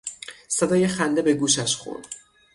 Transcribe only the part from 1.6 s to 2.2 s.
خورد.